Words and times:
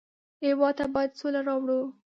هېواد 0.45 0.75
ته 0.79 0.85
باید 0.93 1.17
سوله 1.19 1.39
راوړو 1.47 1.81